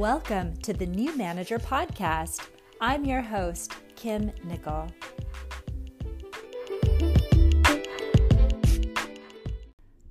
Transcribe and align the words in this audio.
Welcome 0.00 0.56
to 0.62 0.72
the 0.72 0.86
New 0.86 1.14
Manager 1.14 1.58
Podcast. 1.58 2.48
I'm 2.80 3.04
your 3.04 3.20
host, 3.20 3.74
Kim 3.96 4.32
Nicol. 4.42 4.86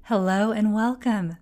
Hello 0.04 0.52
and 0.52 0.76
welcome. 0.76 1.38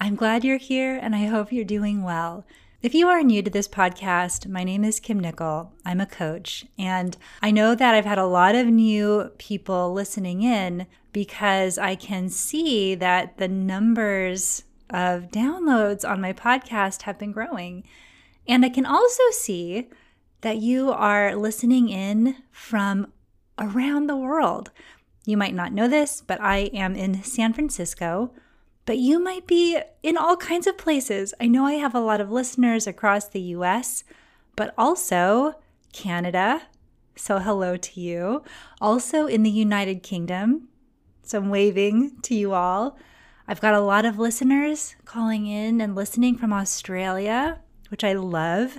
I'm 0.00 0.16
glad 0.16 0.44
you're 0.44 0.56
here 0.56 0.96
and 0.96 1.14
I 1.14 1.26
hope 1.26 1.52
you're 1.52 1.62
doing 1.62 2.02
well. 2.02 2.46
If 2.80 2.94
you 2.94 3.06
are 3.08 3.22
new 3.22 3.42
to 3.42 3.50
this 3.50 3.68
podcast, 3.68 4.48
my 4.48 4.64
name 4.64 4.82
is 4.82 4.98
Kim 4.98 5.20
Nicol. 5.20 5.74
I'm 5.84 6.00
a 6.00 6.06
coach, 6.06 6.64
and 6.78 7.18
I 7.42 7.50
know 7.50 7.74
that 7.74 7.94
I've 7.94 8.06
had 8.06 8.16
a 8.16 8.24
lot 8.24 8.54
of 8.54 8.66
new 8.66 9.30
people 9.36 9.92
listening 9.92 10.40
in 10.40 10.86
because 11.12 11.76
I 11.76 11.96
can 11.96 12.30
see 12.30 12.94
that 12.94 13.36
the 13.36 13.48
numbers 13.48 14.62
of 14.90 15.30
downloads 15.30 16.08
on 16.08 16.20
my 16.20 16.32
podcast 16.32 17.02
have 17.02 17.18
been 17.18 17.32
growing. 17.32 17.84
And 18.46 18.64
I 18.64 18.68
can 18.68 18.86
also 18.86 19.22
see 19.30 19.88
that 20.40 20.58
you 20.58 20.90
are 20.90 21.34
listening 21.36 21.88
in 21.88 22.36
from 22.50 23.12
around 23.58 24.06
the 24.06 24.16
world. 24.16 24.70
You 25.26 25.36
might 25.36 25.54
not 25.54 25.72
know 25.72 25.88
this, 25.88 26.22
but 26.26 26.40
I 26.40 26.70
am 26.72 26.96
in 26.96 27.22
San 27.22 27.52
Francisco 27.52 28.32
but 28.90 28.98
you 28.98 29.22
might 29.22 29.46
be 29.46 29.80
in 30.02 30.16
all 30.16 30.36
kinds 30.36 30.66
of 30.66 30.76
places. 30.76 31.32
I 31.40 31.46
know 31.46 31.64
I 31.64 31.74
have 31.74 31.94
a 31.94 32.00
lot 32.00 32.20
of 32.20 32.32
listeners 32.32 32.88
across 32.88 33.28
the 33.28 33.40
US, 33.54 34.02
but 34.56 34.74
also 34.76 35.54
Canada. 35.92 36.62
So, 37.14 37.38
hello 37.38 37.76
to 37.76 38.00
you. 38.00 38.42
Also 38.80 39.28
in 39.28 39.44
the 39.44 39.50
United 39.50 40.02
Kingdom. 40.02 40.68
So, 41.22 41.38
I'm 41.38 41.50
waving 41.50 42.20
to 42.22 42.34
you 42.34 42.52
all. 42.52 42.98
I've 43.50 43.60
got 43.60 43.74
a 43.74 43.80
lot 43.80 44.04
of 44.04 44.16
listeners 44.16 44.94
calling 45.04 45.48
in 45.48 45.80
and 45.80 45.96
listening 45.96 46.38
from 46.38 46.52
Australia, 46.52 47.58
which 47.88 48.04
I 48.04 48.12
love, 48.12 48.78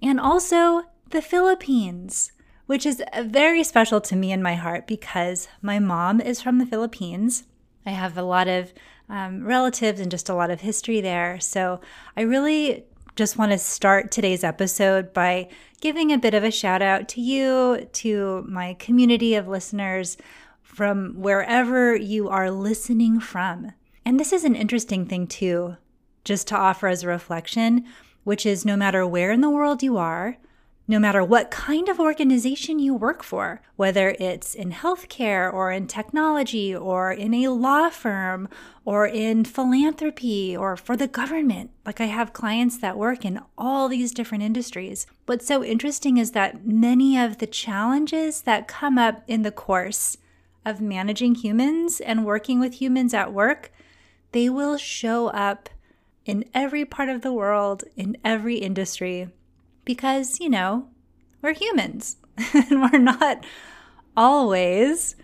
and 0.00 0.20
also 0.20 0.84
the 1.10 1.20
Philippines, 1.20 2.30
which 2.66 2.86
is 2.86 3.02
very 3.24 3.64
special 3.64 4.00
to 4.02 4.14
me 4.14 4.30
in 4.30 4.40
my 4.40 4.54
heart 4.54 4.86
because 4.86 5.48
my 5.60 5.80
mom 5.80 6.20
is 6.20 6.40
from 6.40 6.58
the 6.58 6.66
Philippines. 6.66 7.48
I 7.84 7.90
have 7.90 8.16
a 8.16 8.22
lot 8.22 8.46
of 8.46 8.72
um, 9.08 9.42
relatives 9.42 9.98
and 9.98 10.08
just 10.08 10.28
a 10.28 10.34
lot 10.34 10.52
of 10.52 10.60
history 10.60 11.00
there. 11.00 11.40
So 11.40 11.80
I 12.16 12.20
really 12.20 12.84
just 13.16 13.36
want 13.36 13.50
to 13.50 13.58
start 13.58 14.12
today's 14.12 14.44
episode 14.44 15.12
by 15.12 15.48
giving 15.80 16.12
a 16.12 16.16
bit 16.16 16.34
of 16.34 16.44
a 16.44 16.52
shout 16.52 16.80
out 16.80 17.08
to 17.08 17.20
you, 17.20 17.88
to 17.94 18.46
my 18.48 18.74
community 18.74 19.34
of 19.34 19.48
listeners 19.48 20.16
from 20.62 21.14
wherever 21.16 21.96
you 21.96 22.28
are 22.28 22.52
listening 22.52 23.18
from. 23.18 23.72
And 24.04 24.18
this 24.18 24.32
is 24.32 24.44
an 24.44 24.54
interesting 24.54 25.06
thing, 25.06 25.26
too, 25.26 25.76
just 26.24 26.48
to 26.48 26.56
offer 26.56 26.88
as 26.88 27.02
a 27.02 27.08
reflection, 27.08 27.84
which 28.24 28.44
is 28.44 28.64
no 28.64 28.76
matter 28.76 29.06
where 29.06 29.30
in 29.30 29.40
the 29.40 29.50
world 29.50 29.82
you 29.82 29.96
are, 29.96 30.38
no 30.88 30.98
matter 30.98 31.22
what 31.22 31.50
kind 31.50 31.88
of 31.88 32.00
organization 32.00 32.78
you 32.78 32.92
work 32.92 33.22
for, 33.22 33.62
whether 33.76 34.16
it's 34.18 34.54
in 34.54 34.72
healthcare 34.72 35.52
or 35.52 35.70
in 35.70 35.86
technology 35.86 36.74
or 36.74 37.12
in 37.12 37.32
a 37.32 37.48
law 37.48 37.88
firm 37.88 38.48
or 38.84 39.06
in 39.06 39.44
philanthropy 39.44 40.56
or 40.56 40.76
for 40.76 40.96
the 40.96 41.06
government. 41.06 41.70
Like 41.86 42.00
I 42.00 42.06
have 42.06 42.32
clients 42.32 42.78
that 42.78 42.98
work 42.98 43.24
in 43.24 43.40
all 43.56 43.88
these 43.88 44.12
different 44.12 44.42
industries. 44.42 45.06
What's 45.26 45.46
so 45.46 45.62
interesting 45.62 46.18
is 46.18 46.32
that 46.32 46.66
many 46.66 47.16
of 47.16 47.38
the 47.38 47.46
challenges 47.46 48.42
that 48.42 48.68
come 48.68 48.98
up 48.98 49.22
in 49.28 49.42
the 49.42 49.52
course 49.52 50.16
of 50.64 50.80
managing 50.80 51.36
humans 51.36 52.00
and 52.00 52.26
working 52.26 52.58
with 52.58 52.74
humans 52.74 53.14
at 53.14 53.32
work, 53.32 53.72
they 54.32 54.48
will 54.48 54.76
show 54.76 55.28
up 55.28 55.68
in 56.24 56.44
every 56.54 56.84
part 56.84 57.08
of 57.08 57.22
the 57.22 57.32
world, 57.32 57.84
in 57.96 58.16
every 58.24 58.56
industry 58.56 59.28
because, 59.84 60.40
you 60.40 60.48
know, 60.48 60.88
we're 61.40 61.54
humans 61.54 62.16
and 62.54 62.82
we're 62.82 62.98
not 62.98 63.44
always 64.16 65.16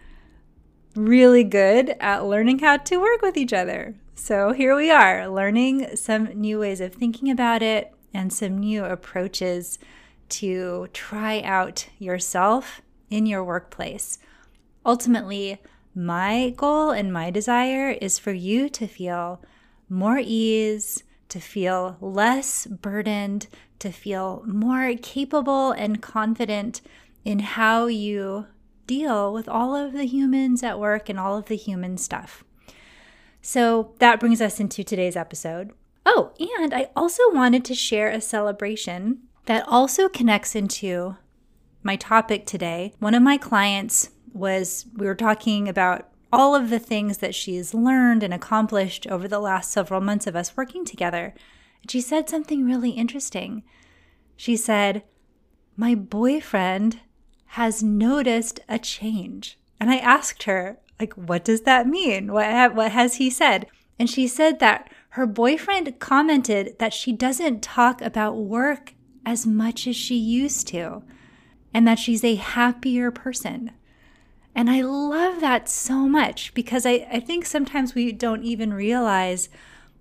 really 0.94 1.44
good 1.44 1.94
at 2.00 2.24
learning 2.24 2.58
how 2.58 2.76
to 2.76 2.96
work 2.98 3.22
with 3.22 3.36
each 3.36 3.52
other. 3.52 3.94
So 4.14 4.52
here 4.52 4.74
we 4.74 4.90
are, 4.90 5.28
learning 5.28 5.96
some 5.96 6.24
new 6.34 6.58
ways 6.58 6.80
of 6.80 6.92
thinking 6.92 7.30
about 7.30 7.62
it 7.62 7.94
and 8.12 8.32
some 8.32 8.58
new 8.58 8.84
approaches 8.84 9.78
to 10.30 10.88
try 10.92 11.40
out 11.42 11.86
yourself 11.98 12.82
in 13.10 13.26
your 13.26 13.44
workplace. 13.44 14.18
Ultimately, 14.84 15.58
my 15.98 16.50
goal 16.56 16.90
and 16.90 17.12
my 17.12 17.28
desire 17.28 17.90
is 17.90 18.20
for 18.20 18.30
you 18.30 18.68
to 18.68 18.86
feel 18.86 19.42
more 19.88 20.20
ease, 20.22 21.02
to 21.28 21.40
feel 21.40 21.96
less 22.00 22.66
burdened, 22.66 23.48
to 23.80 23.90
feel 23.90 24.44
more 24.46 24.94
capable 25.02 25.72
and 25.72 26.00
confident 26.00 26.80
in 27.24 27.40
how 27.40 27.86
you 27.86 28.46
deal 28.86 29.32
with 29.32 29.48
all 29.48 29.74
of 29.74 29.92
the 29.92 30.04
humans 30.04 30.62
at 30.62 30.78
work 30.78 31.08
and 31.08 31.18
all 31.18 31.36
of 31.36 31.46
the 31.46 31.56
human 31.56 31.98
stuff. 31.98 32.44
So 33.42 33.92
that 33.98 34.20
brings 34.20 34.40
us 34.40 34.60
into 34.60 34.84
today's 34.84 35.16
episode. 35.16 35.72
Oh, 36.06 36.32
and 36.60 36.72
I 36.72 36.90
also 36.94 37.22
wanted 37.32 37.64
to 37.64 37.74
share 37.74 38.08
a 38.08 38.20
celebration 38.20 39.22
that 39.46 39.66
also 39.66 40.08
connects 40.08 40.54
into 40.54 41.16
my 41.82 41.96
topic 41.96 42.46
today. 42.46 42.94
One 43.00 43.14
of 43.14 43.22
my 43.22 43.36
clients 43.36 44.10
was, 44.32 44.86
we 44.96 45.06
were 45.06 45.14
talking 45.14 45.68
about 45.68 46.08
all 46.32 46.54
of 46.54 46.70
the 46.70 46.78
things 46.78 47.18
that 47.18 47.34
she's 47.34 47.74
learned 47.74 48.22
and 48.22 48.34
accomplished 48.34 49.06
over 49.06 49.26
the 49.26 49.40
last 49.40 49.70
several 49.70 50.00
months 50.00 50.26
of 50.26 50.36
us 50.36 50.56
working 50.56 50.84
together. 50.84 51.34
And 51.82 51.90
she 51.90 52.00
said 52.00 52.28
something 52.28 52.64
really 52.64 52.90
interesting. 52.90 53.62
She 54.36 54.56
said, 54.56 55.04
My 55.76 55.94
boyfriend 55.94 57.00
has 57.52 57.82
noticed 57.82 58.60
a 58.68 58.78
change. 58.78 59.58
And 59.80 59.90
I 59.90 59.96
asked 59.96 60.42
her, 60.42 60.78
like, 61.00 61.14
what 61.14 61.44
does 61.44 61.62
that 61.62 61.86
mean? 61.86 62.32
What, 62.32 62.74
what 62.74 62.92
has 62.92 63.16
he 63.16 63.30
said? 63.30 63.66
And 63.98 64.10
she 64.10 64.26
said 64.26 64.58
that 64.58 64.92
her 65.10 65.26
boyfriend 65.26 65.98
commented 65.98 66.78
that 66.78 66.92
she 66.92 67.12
doesn't 67.12 67.62
talk 67.62 68.02
about 68.02 68.36
work 68.36 68.94
as 69.24 69.46
much 69.46 69.86
as 69.86 69.96
she 69.96 70.16
used 70.16 70.66
to, 70.68 71.02
and 71.74 71.86
that 71.86 71.98
she's 71.98 72.24
a 72.24 72.36
happier 72.36 73.10
person. 73.10 73.72
And 74.58 74.68
I 74.68 74.80
love 74.80 75.40
that 75.40 75.68
so 75.68 76.08
much 76.08 76.52
because 76.52 76.84
I, 76.84 77.06
I 77.12 77.20
think 77.20 77.46
sometimes 77.46 77.94
we 77.94 78.10
don't 78.10 78.42
even 78.42 78.74
realize 78.74 79.48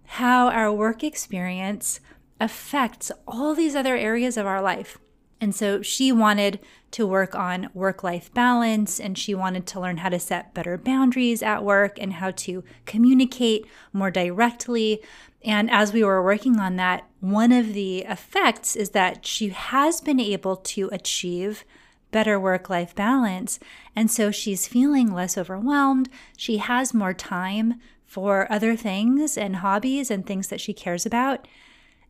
how 0.05 0.49
our 0.49 0.73
work 0.73 1.03
experience 1.03 1.99
affects 2.39 3.11
all 3.27 3.53
these 3.53 3.75
other 3.75 3.95
areas 3.95 4.35
of 4.35 4.47
our 4.47 4.59
life. 4.59 4.97
And 5.39 5.53
so 5.53 5.83
she 5.83 6.11
wanted 6.11 6.59
to 6.89 7.05
work 7.05 7.35
on 7.35 7.69
work 7.75 8.03
life 8.03 8.33
balance 8.33 8.99
and 8.99 9.15
she 9.15 9.35
wanted 9.35 9.67
to 9.67 9.79
learn 9.79 9.97
how 9.97 10.09
to 10.09 10.19
set 10.19 10.55
better 10.55 10.75
boundaries 10.75 11.43
at 11.43 11.63
work 11.63 11.99
and 12.01 12.13
how 12.13 12.31
to 12.31 12.63
communicate 12.87 13.67
more 13.93 14.09
directly. 14.09 15.03
And 15.45 15.69
as 15.69 15.93
we 15.93 16.03
were 16.03 16.23
working 16.23 16.59
on 16.59 16.77
that, 16.77 17.07
one 17.19 17.51
of 17.51 17.75
the 17.75 17.99
effects 17.99 18.75
is 18.75 18.89
that 18.89 19.23
she 19.23 19.49
has 19.49 20.01
been 20.01 20.19
able 20.19 20.55
to 20.55 20.89
achieve 20.91 21.63
better 22.11 22.39
work 22.39 22.69
life 22.69 22.95
balance. 22.95 23.59
And 23.95 24.09
so 24.09 24.31
she's 24.31 24.67
feeling 24.67 25.13
less 25.13 25.37
overwhelmed. 25.37 26.09
She 26.35 26.57
has 26.57 26.93
more 26.93 27.13
time 27.13 27.75
for 28.05 28.51
other 28.51 28.75
things 28.75 29.37
and 29.37 29.57
hobbies 29.57 30.09
and 30.09 30.25
things 30.25 30.47
that 30.47 30.61
she 30.61 30.73
cares 30.73 31.05
about. 31.05 31.47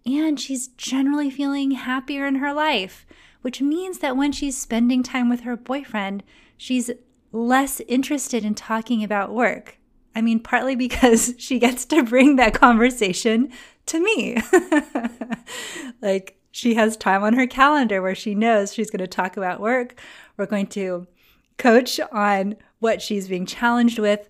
And 0.06 0.40
she's 0.40 0.70
generally 0.70 1.30
feeling 1.30 1.72
happier 1.72 2.26
in 2.26 2.36
her 2.36 2.54
life, 2.54 3.06
which 3.42 3.62
means 3.62 4.00
that 4.00 4.16
when 4.16 4.32
she's 4.32 4.58
spending 4.58 5.04
time 5.04 5.30
with 5.30 5.42
her 5.42 5.58
boyfriend, 5.58 6.24
she's 6.56 6.92
less 7.32 7.82
interested 7.82 8.46
in 8.46 8.56
talking 8.56 9.04
about 9.04 9.34
work. 9.34 9.80
I 10.16 10.22
mean, 10.22 10.40
partly 10.40 10.76
because 10.76 11.36
she 11.38 11.60
gets 11.60 11.86
to 11.86 12.04
bring 12.04 12.38
that 12.38 12.54
conversation 12.54 13.52
to 13.88 14.00
me. 14.00 14.38
like, 16.02 16.37
she 16.58 16.74
has 16.74 16.98
time 16.98 17.22
on 17.22 17.34
her 17.34 17.46
calendar 17.46 18.02
where 18.02 18.16
she 18.16 18.34
knows 18.34 18.74
she's 18.74 18.90
going 18.90 18.98
to 18.98 19.06
talk 19.06 19.38
about 19.38 19.60
work. 19.60 20.02
We're 20.38 20.48
going 20.48 20.66
to 20.68 21.06
coach 21.60 22.00
on 22.12 22.56
what 22.80 23.00
she's 23.00 23.28
being 23.28 23.46
challenged 23.46 24.00
with 24.00 24.28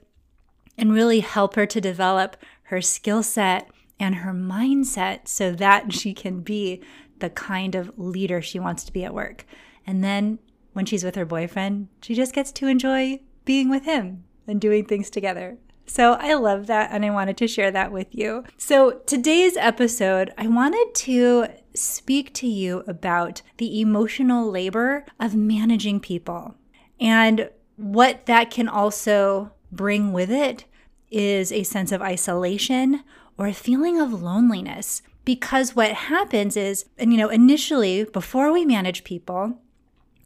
and 0.77 0.91
really 0.91 1.21
help 1.21 1.55
her 1.55 1.65
to 1.65 1.79
develop 1.79 2.35
her 2.63 2.81
skill 2.81 3.23
set 3.23 3.69
and 3.97 4.15
her 4.15 4.33
mindset 4.33 5.29
so 5.29 5.53
that 5.53 5.93
she 5.93 6.13
can 6.13 6.41
be 6.41 6.83
the 7.19 7.29
kind 7.29 7.75
of 7.75 7.97
leader 7.97 8.41
she 8.41 8.59
wants 8.59 8.83
to 8.83 8.91
be 8.91 9.05
at 9.05 9.13
work. 9.13 9.45
And 9.85 10.03
then 10.03 10.39
when 10.73 10.85
she's 10.85 11.05
with 11.05 11.15
her 11.15 11.25
boyfriend, 11.25 11.87
she 12.01 12.13
just 12.13 12.35
gets 12.35 12.51
to 12.51 12.67
enjoy 12.67 13.21
being 13.45 13.69
with 13.69 13.85
him 13.85 14.25
and 14.45 14.59
doing 14.59 14.83
things 14.83 15.09
together. 15.09 15.59
So 15.85 16.13
I 16.19 16.33
love 16.33 16.67
that 16.67 16.89
and 16.91 17.05
I 17.05 17.09
wanted 17.09 17.37
to 17.37 17.47
share 17.47 17.71
that 17.71 17.93
with 17.93 18.13
you. 18.13 18.43
So 18.57 18.99
today's 19.05 19.55
episode, 19.55 20.33
I 20.37 20.47
wanted 20.47 20.93
to 20.93 21.47
speak 21.77 22.33
to 22.35 22.47
you 22.47 22.83
about 22.87 23.41
the 23.57 23.79
emotional 23.79 24.49
labor 24.49 25.05
of 25.19 25.35
managing 25.35 25.99
people. 25.99 26.55
And 26.99 27.49
what 27.75 28.25
that 28.25 28.51
can 28.51 28.67
also 28.67 29.51
bring 29.71 30.13
with 30.13 30.31
it 30.31 30.65
is 31.09 31.51
a 31.51 31.63
sense 31.63 31.91
of 31.91 32.01
isolation 32.01 33.03
or 33.37 33.47
a 33.47 33.53
feeling 33.53 33.99
of 33.99 34.21
loneliness 34.21 35.01
Because 35.25 35.75
what 35.75 35.91
happens 35.91 36.55
is, 36.55 36.85
and 36.97 37.11
you 37.11 37.17
know, 37.17 37.27
initially, 37.27 38.05
before 38.05 38.49
we 38.53 38.63
manage 38.63 39.03
people, 39.03 39.59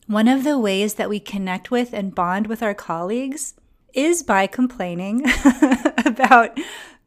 one 0.06 0.28
of 0.28 0.44
the 0.44 0.60
ways 0.60 0.94
that 0.94 1.10
we 1.10 1.20
connect 1.20 1.72
with 1.72 1.92
and 1.92 2.14
bond 2.14 2.46
with 2.46 2.62
our 2.62 2.76
colleagues 2.76 3.56
is 3.96 4.22
by 4.22 4.46
complaining 4.46 5.24
about 6.06 6.56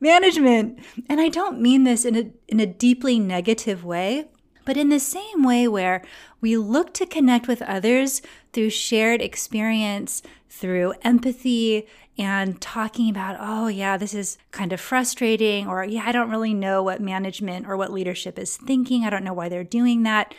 management. 0.00 0.80
And 1.08 1.20
I 1.20 1.28
don't 1.28 1.60
mean 1.60 1.84
this 1.84 2.04
in 2.04 2.16
a, 2.16 2.32
in 2.48 2.58
a 2.58 2.66
deeply 2.66 3.20
negative 3.20 3.84
way, 3.84 4.26
but 4.64 4.76
in 4.76 4.88
the 4.88 5.00
same 5.00 5.42
way 5.42 5.68
where 5.68 6.02
we 6.40 6.56
look 6.56 6.92
to 6.94 7.06
connect 7.06 7.48
with 7.48 7.62
others 7.62 8.22
through 8.52 8.70
shared 8.70 9.20
experience, 9.22 10.22
through 10.48 10.94
empathy, 11.02 11.86
and 12.16 12.60
talking 12.60 13.10
about, 13.10 13.36
oh, 13.40 13.66
yeah, 13.66 13.96
this 13.96 14.14
is 14.14 14.38
kind 14.52 14.72
of 14.72 14.80
frustrating, 14.80 15.66
or 15.66 15.84
yeah, 15.84 16.04
I 16.06 16.12
don't 16.12 16.30
really 16.30 16.54
know 16.54 16.82
what 16.82 17.00
management 17.00 17.66
or 17.66 17.76
what 17.76 17.92
leadership 17.92 18.38
is 18.38 18.56
thinking. 18.56 19.04
I 19.04 19.10
don't 19.10 19.24
know 19.24 19.34
why 19.34 19.48
they're 19.48 19.64
doing 19.64 20.04
that. 20.04 20.34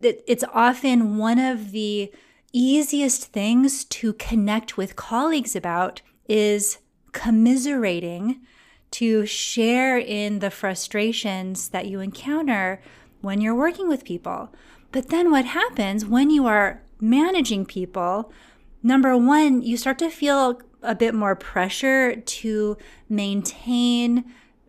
It's 0.00 0.44
often 0.52 1.16
one 1.18 1.38
of 1.38 1.72
the 1.72 2.12
easiest 2.52 3.24
things 3.32 3.84
to 3.84 4.12
connect 4.12 4.76
with 4.76 4.94
colleagues 4.94 5.56
about 5.56 6.00
is 6.28 6.78
commiserating 7.12 8.40
to 8.92 9.26
share 9.26 9.98
in 9.98 10.38
the 10.38 10.50
frustrations 10.50 11.70
that 11.70 11.86
you 11.86 12.00
encounter 12.00 12.80
when 13.20 13.40
you're 13.40 13.54
working 13.54 13.88
with 13.88 14.04
people. 14.04 14.52
But 14.92 15.08
then 15.08 15.30
what 15.30 15.44
happens 15.44 16.06
when 16.06 16.30
you 16.30 16.46
are 16.46 16.82
managing 17.00 17.66
people? 17.66 18.32
Number 18.82 19.16
one, 19.16 19.62
you 19.62 19.76
start 19.76 19.98
to 19.98 20.10
feel 20.10 20.60
a 20.82 20.94
bit 20.94 21.14
more 21.14 21.34
pressure 21.34 22.16
to 22.16 22.76
maintain 23.08 24.24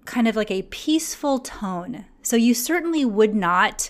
kind 0.05 0.27
of 0.27 0.35
like 0.35 0.49
a 0.49 0.63
peaceful 0.63 1.39
tone. 1.39 2.05
So 2.21 2.35
you 2.35 2.53
certainly 2.53 3.05
would 3.05 3.35
not 3.35 3.89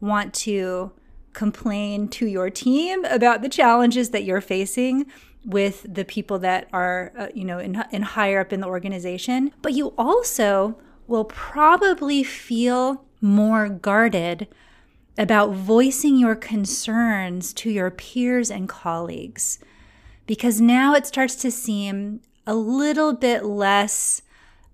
want 0.00 0.32
to 0.34 0.92
complain 1.32 2.08
to 2.08 2.26
your 2.26 2.50
team 2.50 3.04
about 3.04 3.42
the 3.42 3.48
challenges 3.48 4.10
that 4.10 4.24
you're 4.24 4.40
facing 4.40 5.06
with 5.44 5.86
the 5.88 6.04
people 6.04 6.38
that 6.40 6.68
are, 6.72 7.12
uh, 7.16 7.28
you 7.34 7.44
know, 7.44 7.58
in, 7.58 7.82
in 7.92 8.02
higher 8.02 8.40
up 8.40 8.52
in 8.52 8.60
the 8.60 8.66
organization. 8.66 9.52
But 9.62 9.72
you 9.72 9.94
also 9.98 10.78
will 11.06 11.24
probably 11.24 12.22
feel 12.22 13.04
more 13.20 13.68
guarded 13.68 14.48
about 15.16 15.50
voicing 15.52 16.16
your 16.16 16.36
concerns 16.36 17.52
to 17.52 17.70
your 17.70 17.90
peers 17.90 18.50
and 18.50 18.68
colleagues 18.68 19.58
because 20.26 20.60
now 20.60 20.94
it 20.94 21.06
starts 21.06 21.34
to 21.36 21.50
seem 21.50 22.20
a 22.46 22.54
little 22.54 23.12
bit 23.12 23.44
less 23.44 24.22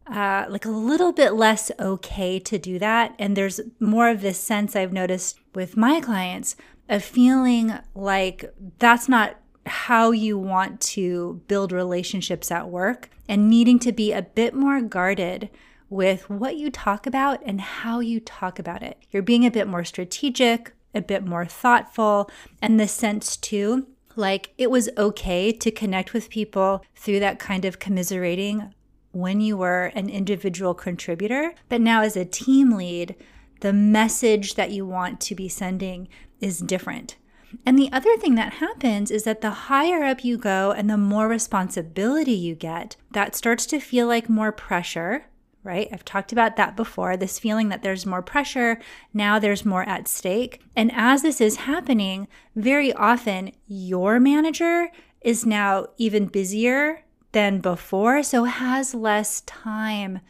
uh, 0.06 0.44
like 0.50 0.66
a 0.66 0.70
little 0.70 1.12
bit 1.12 1.32
less 1.32 1.70
okay 1.80 2.38
to 2.38 2.58
do 2.58 2.78
that. 2.78 3.14
And 3.18 3.36
there's 3.36 3.60
more 3.80 4.10
of 4.10 4.20
this 4.20 4.38
sense 4.38 4.76
I've 4.76 4.92
noticed 4.92 5.38
with 5.54 5.76
my 5.76 6.00
clients 6.00 6.56
of 6.88 7.02
feeling 7.02 7.72
like 7.94 8.52
that's 8.78 9.08
not 9.08 9.36
how 9.66 10.10
you 10.10 10.36
want 10.36 10.80
to 10.80 11.40
build 11.48 11.72
relationships 11.72 12.50
at 12.50 12.68
work 12.68 13.08
and 13.28 13.48
needing 13.48 13.78
to 13.78 13.92
be 13.92 14.12
a 14.12 14.20
bit 14.20 14.54
more 14.54 14.82
guarded 14.82 15.48
with 15.94 16.28
what 16.28 16.56
you 16.56 16.70
talk 16.70 17.06
about 17.06 17.40
and 17.46 17.60
how 17.60 18.00
you 18.00 18.18
talk 18.18 18.58
about 18.58 18.82
it. 18.82 18.98
You're 19.12 19.22
being 19.22 19.46
a 19.46 19.50
bit 19.50 19.68
more 19.68 19.84
strategic, 19.84 20.72
a 20.92 21.00
bit 21.00 21.24
more 21.24 21.46
thoughtful, 21.46 22.28
and 22.60 22.80
the 22.80 22.88
sense 22.88 23.36
too, 23.36 23.86
like 24.16 24.52
it 24.58 24.72
was 24.72 24.90
okay 24.98 25.52
to 25.52 25.70
connect 25.70 26.12
with 26.12 26.30
people 26.30 26.84
through 26.96 27.20
that 27.20 27.38
kind 27.38 27.64
of 27.64 27.78
commiserating 27.78 28.74
when 29.12 29.40
you 29.40 29.56
were 29.56 29.92
an 29.94 30.08
individual 30.08 30.74
contributor. 30.74 31.54
But 31.68 31.80
now, 31.80 32.02
as 32.02 32.16
a 32.16 32.24
team 32.24 32.72
lead, 32.72 33.14
the 33.60 33.72
message 33.72 34.56
that 34.56 34.72
you 34.72 34.84
want 34.84 35.20
to 35.20 35.36
be 35.36 35.48
sending 35.48 36.08
is 36.40 36.58
different. 36.58 37.16
And 37.64 37.78
the 37.78 37.92
other 37.92 38.16
thing 38.16 38.34
that 38.34 38.54
happens 38.54 39.12
is 39.12 39.22
that 39.22 39.42
the 39.42 39.50
higher 39.50 40.02
up 40.02 40.24
you 40.24 40.38
go 40.38 40.72
and 40.72 40.90
the 40.90 40.96
more 40.96 41.28
responsibility 41.28 42.32
you 42.32 42.56
get, 42.56 42.96
that 43.12 43.36
starts 43.36 43.64
to 43.66 43.78
feel 43.78 44.08
like 44.08 44.28
more 44.28 44.50
pressure, 44.50 45.26
right? 45.64 45.88
I've 45.92 46.04
talked 46.04 46.30
about 46.30 46.56
that 46.56 46.76
before 46.76 47.16
this 47.16 47.38
feeling 47.38 47.70
that 47.70 47.82
there's 47.82 48.06
more 48.06 48.22
pressure, 48.22 48.80
now 49.12 49.38
there's 49.38 49.64
more 49.64 49.82
at 49.88 50.06
stake. 50.06 50.60
And 50.76 50.92
as 50.94 51.22
this 51.22 51.40
is 51.40 51.56
happening, 51.56 52.28
very 52.54 52.92
often 52.92 53.52
your 53.66 54.20
manager 54.20 54.90
is 55.22 55.46
now 55.46 55.86
even 55.96 56.26
busier 56.26 57.02
than 57.32 57.60
before, 57.60 58.22
so 58.22 58.44
has 58.44 58.94
less 58.94 59.40
time 59.40 60.20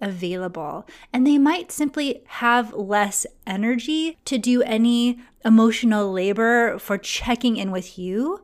available. 0.00 0.86
And 1.12 1.26
they 1.26 1.38
might 1.38 1.70
simply 1.70 2.22
have 2.26 2.72
less 2.74 3.26
energy 3.46 4.18
to 4.24 4.38
do 4.38 4.62
any 4.62 5.20
emotional 5.44 6.10
labor 6.10 6.78
for 6.78 6.98
checking 6.98 7.56
in 7.56 7.70
with 7.70 7.98
you, 7.98 8.42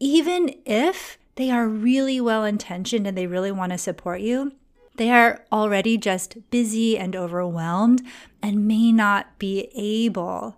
even 0.00 0.54
if 0.66 1.18
they 1.36 1.50
are 1.50 1.68
really 1.68 2.20
well 2.20 2.44
intentioned 2.44 3.06
and 3.06 3.16
they 3.16 3.26
really 3.26 3.52
want 3.52 3.72
to 3.72 3.78
support 3.78 4.20
you. 4.20 4.52
They 4.98 5.10
are 5.10 5.44
already 5.50 5.96
just 5.96 6.50
busy 6.50 6.98
and 6.98 7.16
overwhelmed 7.16 8.02
and 8.42 8.68
may 8.68 8.92
not 8.92 9.38
be 9.38 9.70
able 9.74 10.56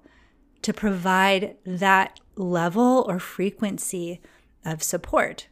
to 0.62 0.72
provide 0.72 1.56
that 1.64 2.18
level 2.36 3.04
or 3.06 3.18
frequency 3.18 4.20
of 4.64 4.82
support. 4.82 5.46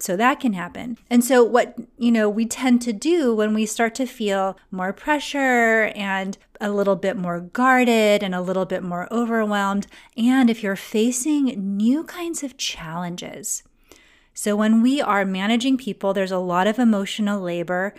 So 0.00 0.16
that 0.16 0.40
can 0.40 0.54
happen. 0.54 0.98
And 1.08 1.24
so 1.24 1.44
what, 1.44 1.76
you 1.96 2.10
know, 2.10 2.28
we 2.28 2.44
tend 2.44 2.82
to 2.82 2.92
do 2.92 3.32
when 3.32 3.54
we 3.54 3.64
start 3.64 3.94
to 3.96 4.06
feel 4.06 4.58
more 4.72 4.92
pressure 4.92 5.92
and 5.94 6.36
a 6.60 6.70
little 6.70 6.96
bit 6.96 7.16
more 7.16 7.38
guarded 7.38 8.24
and 8.24 8.34
a 8.34 8.40
little 8.40 8.64
bit 8.64 8.82
more 8.82 9.06
overwhelmed, 9.12 9.86
and 10.16 10.50
if 10.50 10.64
you're 10.64 10.74
facing 10.74 11.76
new 11.76 12.02
kinds 12.02 12.42
of 12.42 12.56
challenges. 12.56 13.62
So 14.34 14.56
when 14.56 14.82
we 14.82 15.00
are 15.00 15.24
managing 15.24 15.76
people, 15.76 16.12
there's 16.12 16.32
a 16.32 16.38
lot 16.38 16.66
of 16.66 16.80
emotional 16.80 17.40
labor 17.40 17.94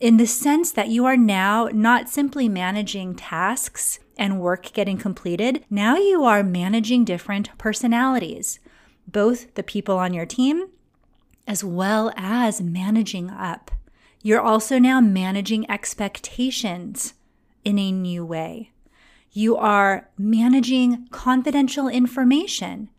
in 0.00 0.16
the 0.16 0.26
sense 0.26 0.70
that 0.72 0.88
you 0.88 1.06
are 1.06 1.16
now 1.16 1.68
not 1.72 2.08
simply 2.08 2.48
managing 2.48 3.14
tasks 3.14 3.98
and 4.16 4.40
work 4.40 4.72
getting 4.72 4.98
completed, 4.98 5.64
now 5.70 5.96
you 5.96 6.24
are 6.24 6.42
managing 6.42 7.04
different 7.04 7.56
personalities, 7.58 8.58
both 9.06 9.54
the 9.54 9.62
people 9.62 9.98
on 9.98 10.12
your 10.12 10.26
team 10.26 10.68
as 11.46 11.62
well 11.62 12.12
as 12.16 12.60
managing 12.60 13.30
up. 13.30 13.70
You're 14.22 14.40
also 14.40 14.78
now 14.78 15.00
managing 15.00 15.70
expectations 15.70 17.14
in 17.64 17.78
a 17.78 17.92
new 17.92 18.24
way. 18.24 18.72
You 19.30 19.56
are 19.56 20.08
managing 20.18 21.06
confidential 21.10 21.88
information. 21.88 22.90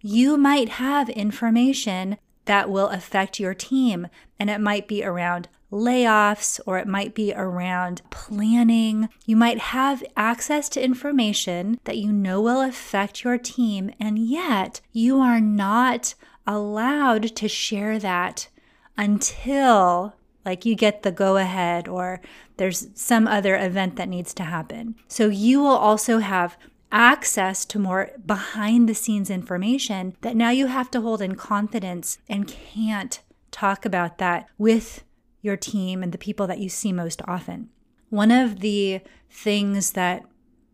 You 0.00 0.36
might 0.36 0.70
have 0.70 1.08
information 1.10 2.16
that 2.46 2.70
will 2.70 2.88
affect 2.88 3.38
your 3.38 3.54
team, 3.54 4.08
and 4.40 4.50
it 4.50 4.60
might 4.60 4.88
be 4.88 5.04
around 5.04 5.48
layoffs 5.70 6.60
or 6.64 6.78
it 6.78 6.86
might 6.86 7.14
be 7.14 7.32
around 7.34 8.00
planning. 8.10 9.08
You 9.24 9.36
might 9.36 9.58
have 9.58 10.02
access 10.16 10.68
to 10.70 10.84
information 10.84 11.80
that 11.84 11.98
you 11.98 12.12
know 12.12 12.40
will 12.40 12.60
affect 12.60 13.24
your 13.24 13.38
team, 13.38 13.90
and 14.00 14.18
yet 14.18 14.80
you 14.92 15.20
are 15.20 15.40
not 15.40 16.14
allowed 16.46 17.34
to 17.36 17.48
share 17.48 17.98
that 17.98 18.48
until 18.96 20.14
like 20.44 20.64
you 20.64 20.76
get 20.76 21.02
the 21.02 21.10
go 21.10 21.36
ahead 21.36 21.88
or 21.88 22.20
there's 22.56 22.88
some 22.94 23.26
other 23.26 23.56
event 23.56 23.96
that 23.96 24.08
needs 24.08 24.32
to 24.32 24.44
happen. 24.44 24.94
So 25.08 25.28
you 25.28 25.60
will 25.60 25.76
also 25.76 26.18
have 26.18 26.56
access 26.92 27.64
to 27.66 27.78
more 27.78 28.10
behind 28.24 28.88
the 28.88 28.94
scenes 28.94 29.30
information 29.30 30.16
that 30.20 30.36
now 30.36 30.50
you 30.50 30.66
have 30.66 30.90
to 30.90 31.00
hold 31.00 31.20
in 31.20 31.34
confidence 31.34 32.18
and 32.28 32.48
can't 32.48 33.20
talk 33.50 33.84
about 33.84 34.18
that 34.18 34.46
with 34.58 35.02
your 35.42 35.56
team 35.56 36.02
and 36.02 36.12
the 36.12 36.18
people 36.18 36.46
that 36.46 36.58
you 36.58 36.68
see 36.68 36.92
most 36.92 37.22
often. 37.26 37.68
One 38.10 38.30
of 38.30 38.60
the 38.60 39.00
things 39.30 39.92
that, 39.92 40.22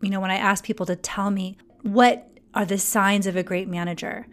you 0.01 0.11
know, 0.11 0.21
when 0.21 0.31
I 0.31 0.37
ask 0.37 0.65
people 0.65 0.87
to 0.87 0.97
tell 0.97 1.31
me 1.31 1.57
what 1.83 2.29
are 2.55 2.65
the 2.65 2.79
signs 2.79 3.27
of 3.27 3.37
a 3.37 3.43
great 3.43 3.69
manager, 3.69 4.27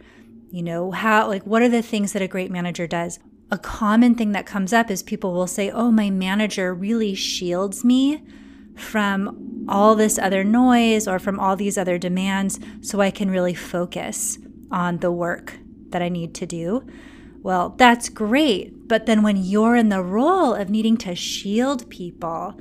you 0.50 0.62
know, 0.62 0.90
how, 0.90 1.28
like, 1.28 1.44
what 1.44 1.62
are 1.62 1.68
the 1.68 1.82
things 1.82 2.12
that 2.12 2.22
a 2.22 2.28
great 2.28 2.50
manager 2.50 2.86
does? 2.86 3.18
A 3.50 3.58
common 3.58 4.14
thing 4.14 4.32
that 4.32 4.46
comes 4.46 4.72
up 4.72 4.90
is 4.90 5.02
people 5.02 5.32
will 5.32 5.46
say, 5.46 5.70
Oh, 5.70 5.90
my 5.90 6.10
manager 6.10 6.74
really 6.74 7.14
shields 7.14 7.84
me 7.84 8.22
from 8.80 9.66
all 9.68 9.94
this 9.94 10.18
other 10.18 10.42
noise 10.42 11.06
or 11.06 11.18
from 11.18 11.38
all 11.38 11.56
these 11.56 11.78
other 11.78 11.98
demands 11.98 12.58
so 12.80 13.00
I 13.00 13.10
can 13.10 13.30
really 13.30 13.54
focus 13.54 14.38
on 14.70 14.98
the 14.98 15.12
work 15.12 15.58
that 15.90 16.02
I 16.02 16.08
need 16.08 16.34
to 16.36 16.46
do. 16.46 16.86
Well, 17.42 17.70
that's 17.70 18.08
great. 18.08 18.88
But 18.88 19.06
then 19.06 19.22
when 19.22 19.36
you're 19.36 19.76
in 19.76 19.88
the 19.88 20.02
role 20.02 20.54
of 20.54 20.68
needing 20.68 20.96
to 20.98 21.14
shield 21.14 21.88
people, 21.90 22.58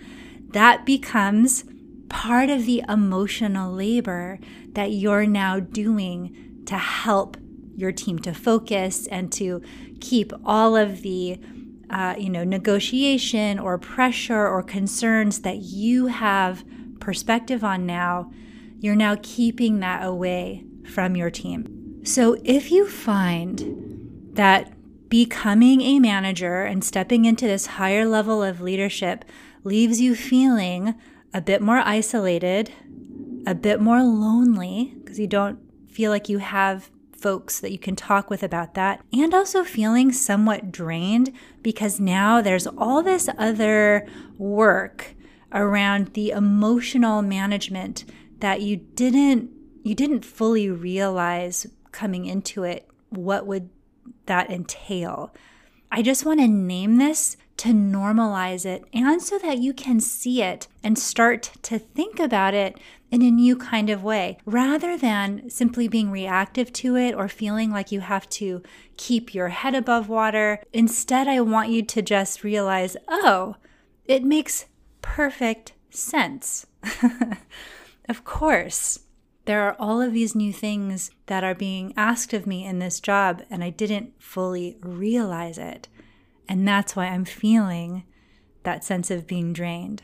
that 0.51 0.85
becomes 0.85 1.65
part 2.09 2.49
of 2.49 2.65
the 2.65 2.83
emotional 2.87 3.71
labor 3.71 4.39
that 4.73 4.91
you're 4.91 5.27
now 5.27 5.59
doing 5.59 6.63
to 6.65 6.77
help 6.77 7.37
your 7.75 7.91
team 7.91 8.19
to 8.19 8.33
focus 8.33 9.07
and 9.07 9.31
to 9.31 9.61
keep 9.99 10.31
all 10.45 10.75
of 10.75 11.01
the 11.01 11.39
uh, 11.89 12.15
you 12.17 12.29
know 12.29 12.43
negotiation 12.43 13.59
or 13.59 13.77
pressure 13.77 14.47
or 14.47 14.63
concerns 14.63 15.41
that 15.41 15.57
you 15.57 16.07
have 16.07 16.63
perspective 16.99 17.63
on 17.63 17.85
now, 17.85 18.31
you're 18.79 18.95
now 18.95 19.17
keeping 19.21 19.79
that 19.79 20.05
away 20.05 20.65
from 20.85 21.15
your 21.15 21.29
team. 21.29 22.01
So 22.03 22.37
if 22.43 22.71
you 22.71 22.87
find 22.87 24.29
that 24.33 24.73
becoming 25.09 25.81
a 25.81 25.99
manager 25.99 26.63
and 26.63 26.83
stepping 26.83 27.25
into 27.25 27.47
this 27.47 27.65
higher 27.65 28.05
level 28.05 28.43
of 28.43 28.61
leadership 28.61 29.25
leaves 29.63 29.99
you 29.99 30.15
feeling 30.15 30.95
a 31.33 31.41
bit 31.41 31.61
more 31.61 31.79
isolated, 31.79 32.71
a 33.45 33.55
bit 33.55 33.81
more 33.81 34.03
lonely, 34.03 34.93
because 34.99 35.19
you 35.19 35.27
don't 35.27 35.59
feel 35.89 36.11
like 36.11 36.29
you 36.29 36.37
have 36.37 36.89
folks 37.19 37.59
that 37.59 37.71
you 37.71 37.79
can 37.79 37.95
talk 37.95 38.29
with 38.29 38.43
about 38.43 38.73
that, 38.73 39.01
and 39.13 39.33
also 39.33 39.63
feeling 39.63 40.11
somewhat 40.11 40.71
drained 40.71 41.33
because 41.61 41.99
now 41.99 42.41
there's 42.41 42.67
all 42.67 43.03
this 43.03 43.29
other 43.37 44.07
work 44.37 45.15
around 45.51 46.13
the 46.13 46.31
emotional 46.31 47.21
management 47.21 48.05
that 48.39 48.61
you 48.61 48.77
didn't 48.77 49.49
you 49.83 49.95
didn't 49.95 50.25
fully 50.25 50.69
realize 50.69 51.65
coming 51.91 52.25
into 52.25 52.63
it 52.63 52.87
what 53.09 53.47
would 53.47 53.69
that 54.25 54.49
entail. 54.49 55.33
I 55.91 56.01
just 56.01 56.25
want 56.25 56.39
to 56.39 56.47
name 56.47 56.97
this 56.97 57.35
to 57.57 57.69
normalize 57.69 58.65
it 58.65 58.85
and 58.93 59.21
so 59.21 59.37
that 59.39 59.57
you 59.57 59.73
can 59.73 59.99
see 59.99 60.41
it 60.41 60.67
and 60.83 60.97
start 60.97 61.51
to 61.63 61.79
think 61.79 62.19
about 62.19 62.53
it 62.53 62.79
in 63.11 63.21
a 63.21 63.31
new 63.31 63.55
kind 63.55 63.89
of 63.89 64.03
way 64.03 64.37
rather 64.45 64.97
than 64.97 65.49
simply 65.49 65.87
being 65.87 66.11
reactive 66.11 66.71
to 66.71 66.95
it 66.95 67.15
or 67.15 67.27
feeling 67.27 67.71
like 67.71 67.91
you 67.91 68.01
have 68.01 68.29
to 68.29 68.61
keep 68.97 69.33
your 69.33 69.49
head 69.49 69.75
above 69.75 70.09
water. 70.09 70.61
Instead, 70.73 71.27
I 71.27 71.41
want 71.41 71.69
you 71.69 71.81
to 71.83 72.01
just 72.01 72.43
realize 72.43 72.95
oh, 73.07 73.55
it 74.05 74.23
makes 74.23 74.65
perfect 75.01 75.73
sense. 75.89 76.65
of 78.09 78.23
course. 78.23 78.99
There 79.45 79.63
are 79.63 79.75
all 79.79 79.99
of 79.99 80.13
these 80.13 80.35
new 80.35 80.53
things 80.53 81.09
that 81.25 81.43
are 81.43 81.55
being 81.55 81.93
asked 81.97 82.33
of 82.33 82.45
me 82.45 82.65
in 82.65 82.77
this 82.77 82.99
job, 82.99 83.41
and 83.49 83.63
I 83.63 83.71
didn't 83.71 84.13
fully 84.21 84.77
realize 84.81 85.57
it. 85.57 85.87
And 86.47 86.67
that's 86.67 86.95
why 86.95 87.07
I'm 87.07 87.25
feeling 87.25 88.03
that 88.61 88.83
sense 88.83 89.09
of 89.09 89.25
being 89.25 89.53
drained, 89.53 90.03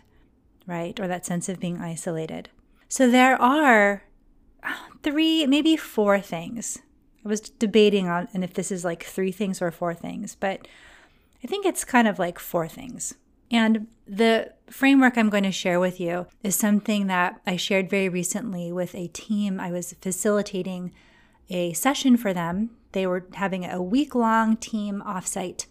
right? 0.66 1.00
Or 1.00 1.08
that 1.08 1.28
sense 1.28 1.48
of 1.48 1.60
being 1.60 1.80
isolated. 1.80 2.50
So 2.88 3.10
there 3.10 3.42
are 3.42 4.04
uh, 4.63 4.74
three, 5.04 5.46
maybe 5.46 5.75
four 5.75 6.20
things. 6.20 6.80
I 7.25 7.30
was 7.30 7.42
debating 7.42 8.08
on 8.08 8.27
and 8.34 8.44
if 8.44 8.54
this 8.54 8.72
is 8.72 8.86
like 8.86 9.04
three 9.04 9.32
things 9.32 9.62
or 9.62 9.72
four 9.72 9.94
things, 9.94 10.36
but 10.36 10.68
I 11.44 11.48
think 11.48 11.65
it's 11.65 11.84
kind 11.84 12.08
of 12.08 12.20
like 12.20 12.39
four 12.39 12.68
things. 12.68 13.15
And 13.51 13.88
the 14.08 14.54
framework 14.68 15.18
I'm 15.18 15.30
going 15.30 15.44
to 15.44 15.51
share 15.51 15.80
with 15.80 16.00
you 16.00 16.27
is 16.44 16.56
something 16.56 17.08
that 17.08 17.39
I 17.46 17.56
shared 17.56 17.89
very 17.89 18.10
recently 18.10 18.72
with 18.72 18.96
a 18.96 19.08
team. 19.08 19.60
I 19.60 19.72
was 19.72 19.96
facilitating 20.01 20.92
a 21.50 21.74
session 21.74 22.18
for 22.18 22.34
them. 22.34 22.72
They 22.92 23.06
were 23.06 23.27
having 23.34 23.65
a 23.65 23.82
week 23.82 24.15
long 24.15 24.58
team 24.58 25.04
offsite 25.06 25.65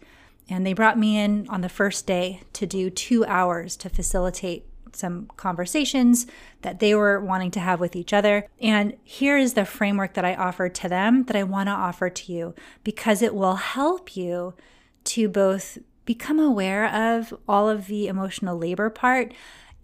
and 0.49 0.67
they 0.67 0.73
brought 0.73 0.99
me 0.99 1.19
in 1.19 1.49
on 1.49 1.63
the 1.63 1.69
first 1.69 2.07
day 2.07 2.43
to 2.53 2.67
do 2.67 2.91
two 2.91 3.25
hours 3.25 3.77
to 3.79 3.89
facilitate 3.89 4.67
some 4.95 5.29
conversations 5.37 6.27
that 6.63 6.79
they 6.79 6.95
were 6.95 7.21
wanting 7.21 7.51
to 7.53 7.61
have 7.61 7.81
with 7.81 7.97
each 7.97 8.13
other. 8.13 8.47
And 8.61 8.97
here 9.03 9.37
is 9.37 9.55
the 9.55 9.65
framework 9.65 10.15
that 10.15 10.25
I 10.25 10.35
offered 10.35 10.75
to 10.77 10.89
them 10.89 11.25
that 11.25 11.37
I 11.37 11.43
want 11.43 11.69
to 11.69 11.73
offer 11.73 12.11
to 12.11 12.33
you 12.33 12.55
because 12.83 13.23
it 13.23 13.35
will 13.35 13.57
help 13.57 14.17
you 14.17 14.55
to 15.05 15.29
both 15.29 15.79
become 16.05 16.39
aware 16.39 16.87
of 16.87 17.35
all 17.49 17.69
of 17.69 17.87
the 17.87 18.09
emotional 18.09 18.59
labor 18.59 18.91
part. 18.91 19.33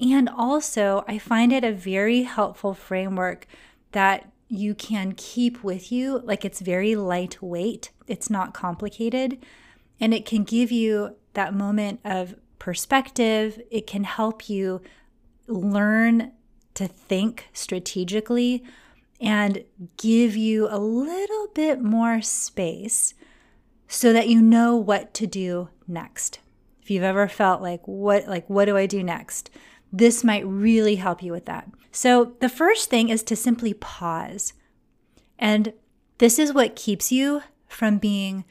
And 0.01 0.29
also, 0.29 1.05
I 1.07 1.19
find 1.19 1.53
it 1.53 1.65
a 1.65 1.73
very 1.73 2.23
helpful 2.23 2.75
framework 2.75 3.47
that 3.93 4.31
you 4.49 4.75
can 4.75 5.13
keep 5.13 5.63
with 5.63 5.93
you. 5.93 6.19
Like 6.25 6.45
it's 6.45 6.61
very 6.61 6.97
lightweight, 6.97 7.91
it's 8.07 8.31
not 8.31 8.55
complicated. 8.55 9.39
And 10.01 10.15
it 10.15 10.25
can 10.25 10.45
give 10.45 10.73
you 10.73 11.17
that 11.35 11.55
moment 11.55 12.01
of 12.05 12.35
perspective. 12.59 13.61
It 13.71 13.87
can 13.87 14.05
help 14.05 14.49
you 14.49 14.81
learn 15.51 16.33
to 16.75 16.87
think 16.87 17.49
strategically 17.53 18.65
and 19.21 19.65
give 19.97 20.37
you 20.37 20.69
a 20.71 20.79
little 20.79 21.49
bit 21.55 21.81
more 21.81 22.23
space 22.23 23.15
so 23.87 24.13
that 24.13 24.29
you 24.29 24.41
know 24.41 24.77
what 24.77 25.13
to 25.15 25.27
do 25.27 25.69
next. 25.87 26.39
If 26.81 26.91
you've 26.91 27.03
ever 27.03 27.29
felt 27.29 27.61
like 27.61 27.87
what 27.87 28.27
like 28.27 28.49
what 28.49 28.65
do 28.65 28.77
I 28.77 28.87
do 28.87 29.03
next? 29.03 29.51
This 29.93 30.25
might 30.25 30.47
really 30.47 30.97
help 30.97 31.23
you 31.23 31.33
with 31.33 31.47
that. 31.47 31.69
So, 31.93 32.37
the 32.39 32.49
first 32.49 32.89
thing 32.89 33.09
is 33.09 33.23
to 33.25 33.35
simply 33.35 33.75
pause. 33.75 34.53
And 35.39 35.73
this 36.19 36.39
is 36.39 36.53
what 36.53 36.77
keeps 36.77 37.11
you 37.11 37.43
from 37.67 37.99
being 37.99 38.45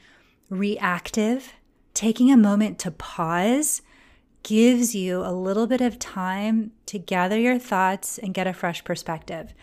reactive, 0.50 1.54
taking 1.94 2.30
a 2.30 2.36
moment 2.36 2.78
to 2.80 2.90
pause 2.90 3.80
gives 4.42 4.94
you 4.94 5.24
a 5.24 5.32
little 5.32 5.66
bit 5.66 5.80
of 5.80 5.98
time 5.98 6.72
to 6.86 6.98
gather 6.98 7.38
your 7.38 7.58
thoughts 7.58 8.18
and 8.18 8.34
get 8.34 8.46
a 8.46 8.52
fresh 8.52 8.82
perspective. 8.84 9.54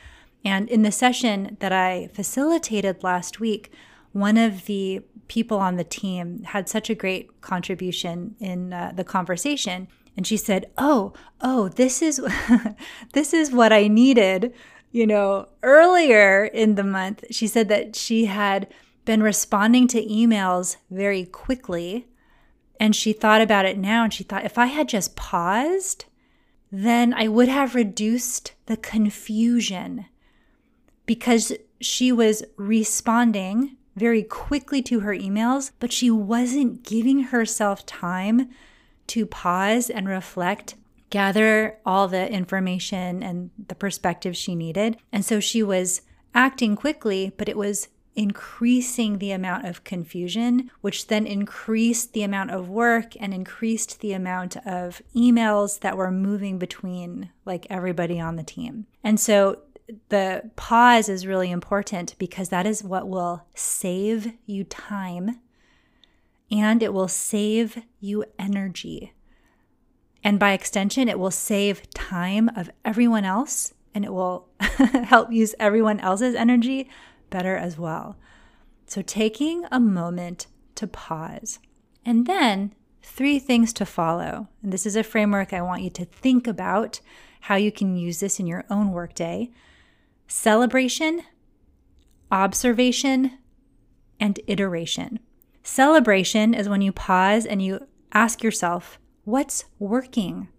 And 0.46 0.70
in 0.70 0.84
the 0.84 0.92
session 0.92 1.58
that 1.60 1.72
I 1.72 2.10
facilitated 2.14 3.04
last 3.04 3.40
week, 3.40 3.72
one 4.12 4.38
of 4.38 4.66
the 4.66 5.02
people 5.28 5.60
on 5.60 5.76
the 5.76 5.84
team 5.84 6.44
had 6.44 6.70
such 6.70 6.90
a 6.90 6.96
great 6.96 7.42
contribution 7.42 8.36
in 8.40 8.72
uh, 8.72 8.94
the 8.96 9.04
conversation 9.04 9.88
and 10.18 10.26
she 10.26 10.36
said, 10.36 10.70
"Oh, 10.78 11.14
oh, 11.40 11.70
this 11.70 12.02
is 12.02 12.20
this 13.14 13.34
is 13.34 13.52
what 13.52 13.72
I 13.72 13.88
needed." 13.88 14.52
You 14.92 15.06
know, 15.06 15.48
earlier 15.62 16.46
in 16.46 16.76
the 16.76 16.84
month, 16.84 17.24
she 17.30 17.46
said 17.46 17.70
that 17.70 17.96
she 17.96 18.26
had 18.26 18.68
been 19.06 19.22
responding 19.22 19.88
to 19.90 20.04
emails 20.04 20.78
very 20.90 21.26
quickly. 21.26 22.08
And 22.80 22.96
she 22.96 23.14
thought 23.14 23.42
about 23.42 23.66
it 23.66 23.78
now 23.78 24.04
and 24.04 24.14
she 24.14 24.24
thought, 24.24 24.46
if 24.46 24.58
I 24.58 24.68
had 24.68 24.88
just 24.88 25.16
paused, 25.16 26.06
then 26.72 27.14
I 27.14 27.28
would 27.28 27.48
have 27.48 27.76
reduced 27.76 28.54
the 28.66 28.78
confusion 28.78 30.06
because 31.06 31.54
she 31.80 32.12
was 32.12 32.44
responding 32.58 33.78
very 33.96 34.22
quickly 34.22 34.82
to 34.84 35.00
her 35.00 35.14
emails, 35.14 35.72
but 35.80 35.92
she 35.92 36.12
wasn't 36.12 36.84
giving 36.84 37.24
herself 37.24 37.86
time 37.86 38.50
to 39.08 39.26
pause 39.26 39.90
and 39.90 40.08
reflect, 40.08 40.76
gather 41.10 41.80
all 41.86 42.08
the 42.08 42.32
information 42.32 43.24
and 43.24 43.50
the 43.68 43.76
perspective 43.76 44.36
she 44.36 44.54
needed. 44.54 44.98
And 45.12 45.26
so 45.26 45.40
she 45.40 45.64
was 45.64 46.02
acting 46.36 46.76
quickly, 46.76 47.34
but 47.38 47.50
it 47.50 47.58
was 47.58 47.88
increasing 48.18 49.20
the 49.20 49.32
amount 49.32 49.64
of 49.66 49.84
confusion, 49.84 50.72
which 50.82 51.06
then 51.06 51.28
increased 51.28 52.14
the 52.14 52.24
amount 52.24 52.50
of 52.50 52.68
work 52.68 53.14
and 53.20 53.32
increased 53.32 54.02
the 54.02 54.12
amount 54.12 54.58
of 54.66 55.04
emails 55.16 55.80
that 55.82 55.96
were 55.96 56.10
moving 56.10 56.58
between 56.58 57.30
like 57.46 57.68
everybody 57.70 58.20
on 58.20 58.36
the 58.36 58.44
team. 58.44 58.88
And 59.04 59.20
so 59.20 59.60
the 60.10 60.50
pause 60.56 61.10
is 61.10 61.28
really 61.28 61.52
important 61.52 62.16
because 62.18 62.50
that 62.50 62.66
is 62.66 62.84
what 62.84 63.08
will 63.08 63.46
save 63.54 64.34
you 64.48 64.64
time 64.64 65.40
and 66.50 66.82
it 66.82 66.94
will 66.94 67.08
save 67.08 67.84
you 68.00 68.26
energy. 68.40 69.14
And 70.24 70.40
by 70.40 70.54
extension, 70.54 71.08
it 71.08 71.20
will 71.20 71.32
save 71.32 71.88
time 71.92 72.50
of 72.56 72.72
everyone 72.84 73.26
else 73.26 73.76
and 73.94 74.04
it 74.04 74.12
will 74.12 74.48
help 74.60 75.32
use 75.32 75.54
everyone 75.60 76.00
else's 76.00 76.34
energy 76.34 76.90
better 77.30 77.56
as 77.56 77.78
well. 77.78 78.18
So, 78.86 79.02
taking 79.02 79.66
a 79.72 79.80
moment 79.80 80.48
to 80.76 80.88
pause. 80.88 81.60
And 82.06 82.26
then, 82.26 82.74
three 83.02 83.40
things 83.40 83.74
to 83.74 83.86
follow. 83.86 84.48
And 84.62 84.72
this 84.72 84.86
is 84.86 84.96
a 84.96 85.04
framework 85.04 85.54
I 85.54 85.62
want 85.62 85.82
you 85.82 85.90
to 85.92 86.06
think 86.06 86.48
about 86.48 87.02
how 87.42 87.56
you 87.56 87.72
can 87.72 87.96
use 87.96 88.20
this 88.20 88.40
in 88.40 88.48
your 88.48 88.66
own 88.70 88.92
workday 88.92 89.52
celebration, 90.30 91.22
observation, 92.32 93.38
and 94.20 94.40
iteration. 94.48 95.20
Celebration 95.64 96.54
is 96.54 96.68
when 96.68 96.82
you 96.82 96.92
pause 96.92 97.46
and 97.46 97.62
you 97.62 97.88
ask 98.12 98.44
yourself, 98.44 99.00
what's 99.24 99.66
working? 99.80 100.50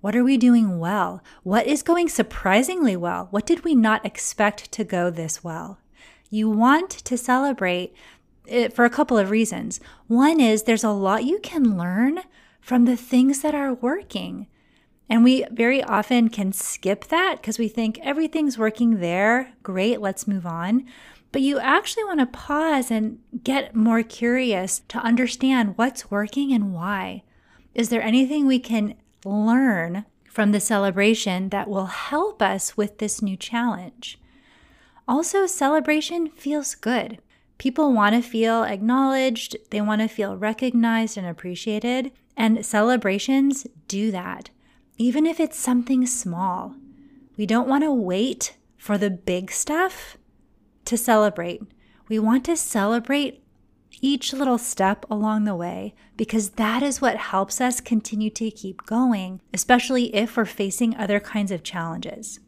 What 0.00 0.16
are 0.16 0.24
we 0.24 0.36
doing 0.36 0.78
well? 0.78 1.22
What 1.42 1.66
is 1.66 1.82
going 1.82 2.08
surprisingly 2.08 2.96
well? 2.96 3.28
What 3.30 3.46
did 3.46 3.64
we 3.64 3.74
not 3.74 4.04
expect 4.04 4.72
to 4.72 4.84
go 4.84 5.10
this 5.10 5.44
well? 5.44 5.78
You 6.30 6.48
want 6.48 6.90
to 6.90 7.18
celebrate 7.18 7.94
it 8.46 8.72
for 8.72 8.84
a 8.84 8.90
couple 8.90 9.18
of 9.18 9.30
reasons. 9.30 9.80
One 10.06 10.40
is 10.40 10.62
there's 10.62 10.84
a 10.84 10.90
lot 10.90 11.24
you 11.24 11.38
can 11.40 11.76
learn 11.76 12.20
from 12.60 12.84
the 12.84 12.96
things 12.96 13.42
that 13.42 13.54
are 13.54 13.74
working. 13.74 14.46
And 15.08 15.24
we 15.24 15.44
very 15.50 15.82
often 15.82 16.28
can 16.28 16.52
skip 16.52 17.06
that 17.08 17.36
because 17.40 17.58
we 17.58 17.68
think 17.68 17.98
everything's 18.00 18.56
working 18.56 19.00
there. 19.00 19.52
Great, 19.62 20.00
let's 20.00 20.28
move 20.28 20.46
on. 20.46 20.86
But 21.32 21.42
you 21.42 21.58
actually 21.58 22.04
want 22.04 22.20
to 22.20 22.26
pause 22.26 22.90
and 22.90 23.18
get 23.42 23.74
more 23.74 24.02
curious 24.02 24.82
to 24.88 24.98
understand 24.98 25.76
what's 25.76 26.10
working 26.10 26.52
and 26.52 26.72
why. 26.72 27.24
Is 27.74 27.88
there 27.88 28.02
anything 28.02 28.46
we 28.46 28.58
can 28.58 28.94
learn 29.24 30.04
from 30.30 30.52
the 30.52 30.60
celebration 30.60 31.48
that 31.48 31.68
will 31.68 31.86
help 31.86 32.40
us 32.40 32.76
with 32.76 32.98
this 32.98 33.20
new 33.20 33.36
challenge. 33.36 34.19
Also, 35.08 35.46
celebration 35.46 36.28
feels 36.28 36.74
good. 36.74 37.18
People 37.58 37.92
want 37.92 38.14
to 38.14 38.22
feel 38.22 38.62
acknowledged, 38.62 39.56
they 39.70 39.80
want 39.80 40.00
to 40.00 40.08
feel 40.08 40.36
recognized 40.36 41.18
and 41.18 41.26
appreciated, 41.26 42.10
and 42.36 42.64
celebrations 42.64 43.66
do 43.86 44.10
that, 44.10 44.50
even 44.96 45.26
if 45.26 45.38
it's 45.38 45.58
something 45.58 46.06
small. 46.06 46.74
We 47.36 47.44
don't 47.44 47.68
want 47.68 47.84
to 47.84 47.92
wait 47.92 48.56
for 48.76 48.96
the 48.96 49.10
big 49.10 49.50
stuff 49.50 50.16
to 50.86 50.96
celebrate. 50.96 51.62
We 52.08 52.18
want 52.18 52.44
to 52.46 52.56
celebrate 52.56 53.44
each 54.00 54.32
little 54.32 54.58
step 54.58 55.04
along 55.10 55.44
the 55.44 55.54
way 55.54 55.94
because 56.16 56.50
that 56.50 56.82
is 56.82 57.00
what 57.00 57.16
helps 57.16 57.60
us 57.60 57.80
continue 57.80 58.30
to 58.30 58.50
keep 58.50 58.86
going, 58.86 59.40
especially 59.52 60.14
if 60.14 60.36
we're 60.36 60.44
facing 60.44 60.96
other 60.96 61.20
kinds 61.20 61.50
of 61.50 61.62
challenges. 61.62 62.40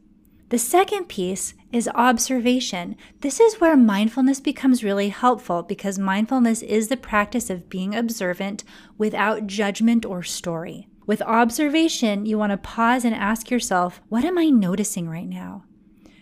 The 0.48 0.58
second 0.58 1.08
piece 1.08 1.54
is 1.72 1.88
observation. 1.94 2.96
This 3.20 3.40
is 3.40 3.60
where 3.60 3.76
mindfulness 3.76 4.38
becomes 4.40 4.84
really 4.84 5.08
helpful 5.08 5.62
because 5.62 5.98
mindfulness 5.98 6.62
is 6.62 6.88
the 6.88 6.96
practice 6.96 7.50
of 7.50 7.68
being 7.68 7.94
observant 7.94 8.62
without 8.98 9.46
judgment 9.46 10.04
or 10.04 10.22
story. 10.22 10.88
With 11.06 11.22
observation, 11.22 12.26
you 12.26 12.38
want 12.38 12.52
to 12.52 12.56
pause 12.58 13.04
and 13.04 13.14
ask 13.14 13.50
yourself, 13.50 14.00
what 14.08 14.24
am 14.24 14.38
I 14.38 14.50
noticing 14.50 15.08
right 15.08 15.28
now? 15.28 15.64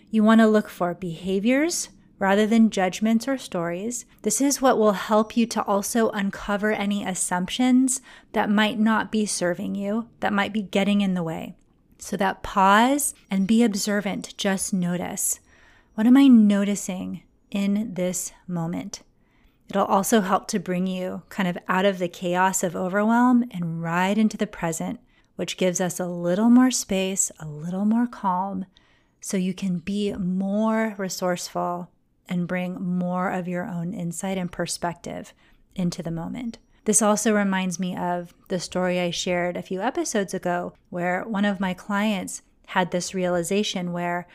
You 0.09 0.23
want 0.23 0.41
to 0.41 0.47
look 0.47 0.69
for 0.69 0.93
behaviors, 0.93 1.89
rather 2.21 2.45
than 2.45 2.69
judgments 2.69 3.27
or 3.27 3.35
stories. 3.35 4.05
This 4.21 4.41
is 4.41 4.61
what 4.61 4.77
will 4.77 4.91
help 4.91 5.35
you 5.35 5.47
to 5.47 5.63
also 5.63 6.11
uncover 6.11 6.71
any 6.71 7.03
assumptions 7.03 7.99
that 8.33 8.47
might 8.47 8.79
not 8.79 9.11
be 9.11 9.25
serving 9.25 9.73
you, 9.73 10.07
that 10.19 10.31
might 10.31 10.53
be 10.53 10.61
getting 10.61 11.01
in 11.01 11.15
the 11.15 11.23
way. 11.23 11.55
So 11.97 12.15
that 12.17 12.43
pause 12.43 13.15
and 13.31 13.47
be 13.47 13.63
observant, 13.63 14.37
just 14.37 14.71
notice. 14.71 15.39
What 15.95 16.07
am 16.07 16.15
I 16.15 16.27
noticing 16.27 17.23
in 17.49 17.93
this 17.95 18.31
moment? 18.47 19.01
It'll 19.69 19.85
also 19.85 20.21
help 20.21 20.47
to 20.47 20.59
bring 20.59 20.87
you 20.87 21.23
kind 21.27 21.49
of 21.49 21.57
out 21.67 21.83
of 21.83 21.99
the 21.99 22.07
chaos 22.07 22.63
of 22.63 22.75
overwhelm 22.77 23.43
and 23.51 23.83
right 23.83 24.17
into 24.17 24.37
the 24.37 24.47
present, 24.47 25.01
which 25.35 25.57
gives 25.57 25.81
us 25.81 25.99
a 25.99 26.07
little 26.07 26.49
more 26.49 26.71
space, 26.71 27.29
a 27.39 27.47
little 27.47 27.83
more 27.83 28.07
calm, 28.07 28.65
so 29.19 29.35
you 29.35 29.53
can 29.53 29.79
be 29.79 30.13
more 30.13 30.95
resourceful 30.97 31.89
and 32.29 32.47
bring 32.47 32.81
more 32.81 33.29
of 33.29 33.49
your 33.49 33.65
own 33.65 33.93
insight 33.93 34.37
and 34.37 34.51
perspective 34.51 35.33
into 35.75 36.01
the 36.01 36.09
moment. 36.09 36.57
This 36.85 37.01
also 37.01 37.33
reminds 37.33 37.79
me 37.79 37.97
of 37.97 38.33
the 38.47 38.59
story 38.59 38.99
I 38.99 39.11
shared 39.11 39.57
a 39.57 39.61
few 39.61 39.81
episodes 39.81 40.33
ago, 40.33 40.73
where 40.89 41.23
one 41.25 41.45
of 41.45 41.59
my 41.59 41.73
clients 41.73 42.41
had 42.67 42.91
this 42.91 43.13
realization 43.13 43.91
where, 43.91 44.27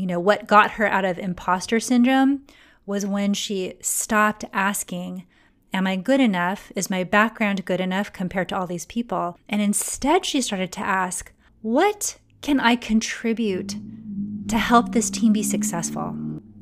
you 0.00 0.06
know, 0.06 0.18
what 0.18 0.46
got 0.46 0.72
her 0.72 0.86
out 0.86 1.04
of 1.04 1.18
imposter 1.18 1.78
syndrome 1.78 2.40
was 2.86 3.04
when 3.04 3.34
she 3.34 3.74
stopped 3.82 4.46
asking, 4.50 5.26
Am 5.74 5.86
I 5.86 5.94
good 5.96 6.20
enough? 6.20 6.72
Is 6.74 6.90
my 6.90 7.04
background 7.04 7.64
good 7.66 7.80
enough 7.80 8.12
compared 8.12 8.48
to 8.48 8.58
all 8.58 8.66
these 8.66 8.86
people? 8.86 9.38
And 9.46 9.60
instead, 9.60 10.24
she 10.24 10.40
started 10.40 10.72
to 10.72 10.80
ask, 10.80 11.32
What 11.60 12.18
can 12.40 12.58
I 12.58 12.76
contribute 12.76 13.76
to 14.48 14.56
help 14.56 14.92
this 14.92 15.10
team 15.10 15.34
be 15.34 15.42
successful? 15.42 16.16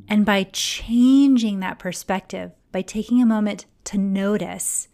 And 0.08 0.26
by 0.26 0.42
changing 0.52 1.60
that 1.60 1.78
perspective, 1.78 2.50
by 2.72 2.82
taking 2.82 3.22
a 3.22 3.26
moment 3.26 3.66
to 3.84 3.98
notice, 3.98 4.88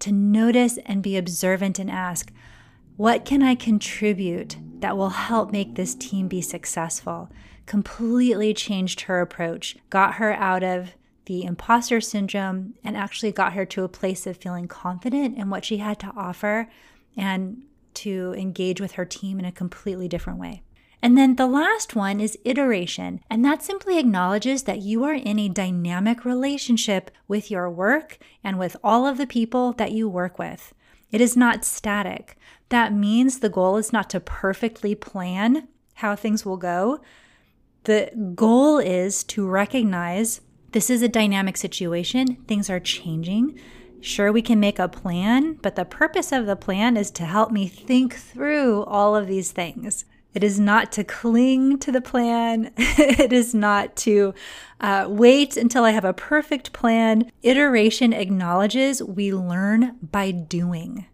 to 0.00 0.12
notice 0.12 0.78
and 0.84 1.02
be 1.02 1.16
observant 1.16 1.78
and 1.78 1.90
ask, 1.90 2.30
what 3.00 3.24
can 3.24 3.42
I 3.42 3.54
contribute 3.54 4.58
that 4.80 4.94
will 4.94 5.08
help 5.08 5.52
make 5.52 5.74
this 5.74 5.94
team 5.94 6.28
be 6.28 6.42
successful? 6.42 7.30
Completely 7.64 8.52
changed 8.52 9.00
her 9.02 9.22
approach, 9.22 9.78
got 9.88 10.16
her 10.16 10.34
out 10.34 10.62
of 10.62 10.90
the 11.24 11.44
imposter 11.44 12.02
syndrome, 12.02 12.74
and 12.84 12.98
actually 12.98 13.32
got 13.32 13.54
her 13.54 13.64
to 13.64 13.84
a 13.84 13.88
place 13.88 14.26
of 14.26 14.36
feeling 14.36 14.68
confident 14.68 15.38
in 15.38 15.48
what 15.48 15.64
she 15.64 15.78
had 15.78 15.98
to 16.00 16.12
offer 16.14 16.68
and 17.16 17.62
to 17.94 18.34
engage 18.36 18.82
with 18.82 18.92
her 18.92 19.06
team 19.06 19.38
in 19.38 19.46
a 19.46 19.50
completely 19.50 20.06
different 20.06 20.38
way. 20.38 20.62
And 21.00 21.16
then 21.16 21.36
the 21.36 21.46
last 21.46 21.96
one 21.96 22.20
is 22.20 22.36
iteration, 22.44 23.20
and 23.30 23.42
that 23.46 23.62
simply 23.62 23.98
acknowledges 23.98 24.64
that 24.64 24.82
you 24.82 25.04
are 25.04 25.14
in 25.14 25.38
a 25.38 25.48
dynamic 25.48 26.26
relationship 26.26 27.10
with 27.26 27.50
your 27.50 27.70
work 27.70 28.18
and 28.44 28.58
with 28.58 28.76
all 28.84 29.06
of 29.06 29.16
the 29.16 29.26
people 29.26 29.72
that 29.72 29.92
you 29.92 30.06
work 30.06 30.38
with. 30.38 30.74
It 31.10 31.20
is 31.20 31.36
not 31.36 31.64
static. 31.64 32.36
That 32.68 32.92
means 32.92 33.38
the 33.38 33.48
goal 33.48 33.76
is 33.76 33.92
not 33.92 34.08
to 34.10 34.20
perfectly 34.20 34.94
plan 34.94 35.68
how 35.94 36.16
things 36.16 36.46
will 36.46 36.56
go. 36.56 37.00
The 37.84 38.32
goal 38.34 38.78
is 38.78 39.24
to 39.24 39.46
recognize 39.46 40.40
this 40.72 40.88
is 40.88 41.02
a 41.02 41.08
dynamic 41.08 41.56
situation, 41.56 42.36
things 42.46 42.70
are 42.70 42.78
changing. 42.78 43.58
Sure, 44.00 44.32
we 44.32 44.40
can 44.40 44.60
make 44.60 44.78
a 44.78 44.88
plan, 44.88 45.54
but 45.62 45.76
the 45.76 45.84
purpose 45.84 46.32
of 46.32 46.46
the 46.46 46.56
plan 46.56 46.96
is 46.96 47.10
to 47.12 47.24
help 47.24 47.50
me 47.50 47.66
think 47.66 48.14
through 48.14 48.84
all 48.84 49.16
of 49.16 49.26
these 49.26 49.50
things. 49.52 50.04
It 50.32 50.44
is 50.44 50.60
not 50.60 50.92
to 50.92 51.04
cling 51.04 51.78
to 51.80 51.90
the 51.90 52.00
plan. 52.00 52.72
it 52.76 53.32
is 53.32 53.54
not 53.54 53.96
to 53.96 54.32
uh, 54.80 55.06
wait 55.08 55.56
until 55.56 55.84
I 55.84 55.90
have 55.90 56.04
a 56.04 56.12
perfect 56.12 56.72
plan. 56.72 57.30
Iteration 57.42 58.12
acknowledges 58.12 59.02
we 59.02 59.32
learn 59.32 59.96
by 60.00 60.30
doing. 60.30 61.06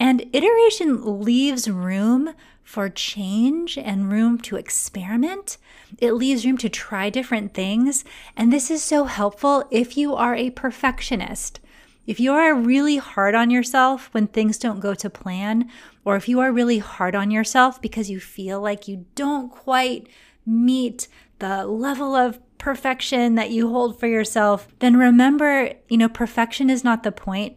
And 0.00 0.28
iteration 0.32 1.22
leaves 1.22 1.70
room 1.70 2.34
for 2.64 2.88
change 2.88 3.76
and 3.76 4.10
room 4.10 4.38
to 4.38 4.56
experiment. 4.56 5.58
It 5.98 6.12
leaves 6.12 6.46
room 6.46 6.58
to 6.58 6.68
try 6.68 7.10
different 7.10 7.54
things. 7.54 8.04
And 8.36 8.52
this 8.52 8.70
is 8.70 8.82
so 8.82 9.04
helpful 9.04 9.64
if 9.70 9.96
you 9.96 10.14
are 10.14 10.34
a 10.34 10.50
perfectionist. 10.50 11.60
If 12.06 12.18
you 12.18 12.32
are 12.32 12.54
really 12.54 12.96
hard 12.96 13.34
on 13.34 13.50
yourself 13.50 14.08
when 14.12 14.26
things 14.26 14.58
don't 14.58 14.80
go 14.80 14.94
to 14.94 15.08
plan, 15.08 15.70
or 16.04 16.16
if 16.16 16.28
you 16.28 16.40
are 16.40 16.52
really 16.52 16.78
hard 16.78 17.14
on 17.14 17.30
yourself 17.30 17.80
because 17.80 18.10
you 18.10 18.18
feel 18.18 18.60
like 18.60 18.88
you 18.88 19.06
don't 19.14 19.50
quite 19.50 20.08
meet 20.44 21.06
the 21.38 21.64
level 21.66 22.14
of 22.14 22.40
perfection 22.58 23.36
that 23.36 23.50
you 23.50 23.68
hold 23.68 23.98
for 23.98 24.06
yourself, 24.06 24.68
then 24.80 24.96
remember, 24.96 25.72
you 25.88 25.96
know, 25.96 26.08
perfection 26.08 26.70
is 26.70 26.84
not 26.84 27.02
the 27.02 27.12
point. 27.12 27.56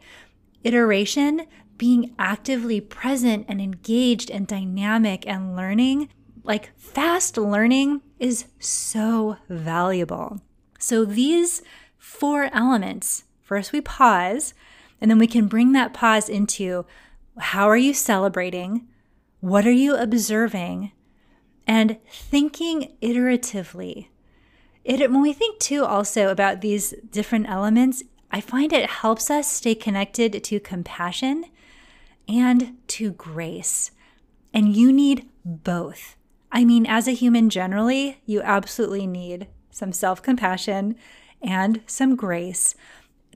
Iteration, 0.63 1.45
being 1.77 2.13
actively 2.17 2.79
present 2.79 3.45
and 3.47 3.62
engaged 3.62 4.29
and 4.31 4.47
dynamic 4.47 5.27
and 5.27 5.55
learning, 5.55 6.10
like 6.43 6.71
fast 6.77 7.38
learning, 7.38 8.01
is 8.19 8.45
so 8.60 9.38
valuable. 9.49 10.41
So 10.79 11.03
these 11.03 11.62
four 11.97 12.49
elements 12.53 13.24
First, 13.45 13.71
we 13.71 13.79
pause, 13.79 14.55
and 14.99 15.10
then 15.10 15.19
we 15.19 15.27
can 15.27 15.47
bring 15.47 15.71
that 15.73 15.93
pause 15.93 16.27
into 16.29 16.84
how 17.38 17.69
are 17.69 17.77
you 17.77 17.93
celebrating? 17.93 18.88
What 19.39 19.67
are 19.67 19.71
you 19.71 19.95
observing? 19.95 20.91
And 21.67 21.97
thinking 22.10 22.95
iteratively. 23.03 24.08
It, 24.84 24.99
when 25.12 25.21
we 25.21 25.31
think 25.31 25.60
too 25.60 25.86
also 25.86 26.29
about 26.29 26.62
these 26.62 26.95
different 27.12 27.47
elements, 27.47 28.03
I 28.31 28.41
find 28.41 28.73
it 28.73 28.89
helps 28.89 29.29
us 29.29 29.51
stay 29.51 29.75
connected 29.75 30.43
to 30.43 30.60
compassion 30.60 31.45
and 32.27 32.77
to 32.88 33.12
grace. 33.12 33.91
And 34.55 34.75
you 34.75 34.91
need 34.91 35.29
both. 35.43 36.15
I 36.51 36.65
mean, 36.65 36.88
as 36.88 37.08
a 37.08 37.12
human 37.12 37.51
generally, 37.51 38.21
you 38.25 38.41
absolutely 38.41 39.05
need 39.05 39.47
some 39.69 39.91
self 39.91 40.23
compassion 40.23 40.95
and 41.43 41.81
some 41.86 42.15
grace 42.15 42.73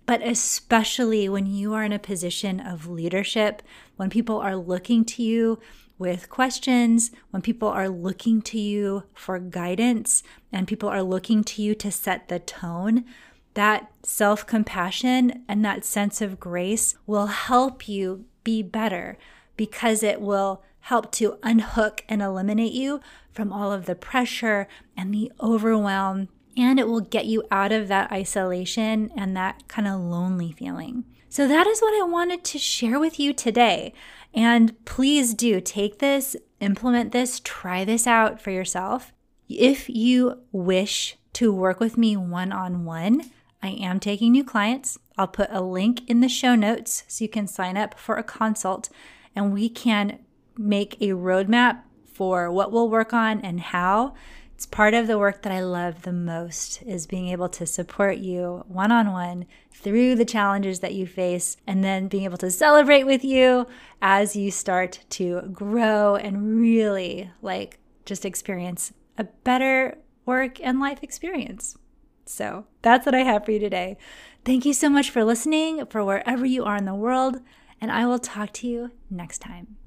but 0.10 0.24
especially 0.24 1.30
when 1.30 1.45
you 1.45 1.76
are 1.76 1.84
in 1.84 1.91
a 1.91 2.00
position 2.00 2.60
of 2.60 2.89
leadership, 2.89 3.62
when 3.95 4.10
people 4.10 4.39
are 4.39 4.56
looking 4.56 5.06
to 5.06 5.22
you 5.22 5.60
with 6.00 6.30
questions, 6.30 7.12
when 7.30 7.43
people 7.43 7.67
are 7.67 7.88
looking 7.88 8.41
to 8.41 8.58
you 8.58 9.04
for 9.13 9.38
guidance, 9.38 10.24
and 10.52 10.67
people 10.67 10.89
are 10.89 11.04
looking 11.04 11.43
to 11.43 11.62
you 11.62 11.76
to 11.76 11.91
set 11.91 12.28
the 12.28 12.39
tone, 12.39 13.06
that 13.54 13.91
self 14.02 14.48
compassion 14.48 15.43
and 15.48 15.63
that 15.63 15.86
sense 15.86 16.24
of 16.24 16.39
grace 16.39 16.95
will 17.06 17.28
help 17.28 17.88
you 17.88 18.26
be 18.43 18.63
better 18.63 19.15
because 19.58 20.02
it 20.02 20.19
will 20.19 20.63
help 20.80 21.12
to 21.12 21.38
unhook 21.43 22.04
and 22.10 22.24
eliminate 22.24 22.74
you 22.74 23.00
from 23.32 23.54
all 23.54 23.72
of 23.72 23.86
the 23.86 23.93
pressure 23.93 24.67
and 24.98 25.13
the 25.13 25.32
overwhelm 25.39 26.30
and 26.60 26.80
it 26.80 26.88
will 26.88 27.02
get 27.02 27.26
you 27.26 27.43
out 27.50 27.72
of 27.72 27.88
that 27.88 28.12
isolation 28.12 29.12
and 29.15 29.36
that 29.36 29.67
kind 29.67 29.88
of 29.88 30.00
lonely 30.00 30.52
feeling. 30.52 31.06
So, 31.30 31.48
that 31.48 31.67
is 31.67 31.80
what 31.80 31.93
I 31.93 32.06
wanted 32.06 32.43
to 32.43 32.58
share 32.58 33.00
with 33.00 33.19
you 33.19 33.34
today. 33.34 33.93
And 34.34 34.84
please 34.86 35.34
do 35.34 35.62
take 35.62 36.00
this, 36.00 36.36
implement 36.60 37.12
this, 37.12 37.39
try 37.43 37.86
this 37.86 38.06
out 38.06 38.41
for 38.41 38.52
yourself. 38.52 39.13
If 39.48 39.89
you 39.89 40.41
wish 40.52 41.17
to 41.34 41.54
work 41.54 41.80
with 41.80 41.98
me 41.98 42.17
one 42.17 42.52
on 42.52 42.84
one, 42.84 43.32
I 43.62 43.69
am 43.69 44.00
taking 44.00 44.32
new 44.32 44.43
clients. 44.43 44.98
I'll 45.17 45.28
put 45.28 45.50
a 45.52 45.62
link 45.62 46.08
in 46.10 46.22
the 46.22 46.30
show 46.30 46.56
notes 46.56 47.04
so 47.08 47.24
you 47.24 47.30
can 47.30 47.48
sign 47.48 47.78
up 47.78 48.00
for 48.00 48.15
a 48.15 48.24
consult 48.24 48.89
and 49.36 49.54
we 49.54 49.69
can 49.69 50.19
make 50.58 50.95
a 51.02 51.10
roadmap 51.10 51.82
for 52.06 52.52
what 52.52 52.72
we'll 52.72 52.89
work 52.89 53.13
on 53.13 53.39
and 53.41 53.60
how. 53.60 54.13
It's 54.60 54.65
part 54.65 54.93
of 54.93 55.08
the 55.08 55.17
work 55.17 55.43
that 55.43 55.54
I 55.54 55.62
love 55.62 56.02
the 56.02 56.12
most 56.12 56.82
is 56.82 57.08
being 57.08 57.30
able 57.30 57.48
to 57.48 57.65
support 57.65 58.17
you 58.17 58.65
one 58.67 58.91
on 58.91 59.13
one 59.13 59.45
through 59.72 60.15
the 60.15 60.26
challenges 60.26 60.82
that 60.82 60.93
you 60.93 61.08
face 61.08 61.56
and 61.65 61.82
then 61.82 62.10
being 62.10 62.26
able 62.26 62.36
to 62.39 62.52
celebrate 62.52 63.06
with 63.06 63.24
you 63.24 63.67
as 64.02 64.36
you 64.36 64.52
start 64.52 65.00
to 65.12 65.43
grow 65.43 66.17
and 66.17 66.60
really 66.60 67.32
like 67.41 67.80
just 68.04 68.26
experience 68.26 68.91
a 69.17 69.24
better 69.24 69.98
work 70.26 70.60
and 70.62 70.82
life 70.82 71.00
experience. 71.04 71.78
So 72.26 72.65
that's 72.82 73.06
what 73.06 73.15
I 73.15 73.19
have 73.19 73.45
for 73.45 73.52
you 73.52 73.60
today. 73.60 73.95
Thank 74.43 74.65
you 74.65 74.74
so 74.74 74.89
much 74.89 75.10
for 75.10 75.24
listening, 75.24 75.86
for 75.86 76.04
wherever 76.04 76.45
you 76.45 76.65
are 76.65 76.76
in 76.76 76.84
the 76.84 76.93
world, 76.93 77.39
and 77.80 77.93
I 77.93 78.06
will 78.06 78.19
talk 78.19 78.52
to 78.56 78.67
you 78.67 78.91
next 79.10 79.39
time. 79.39 79.78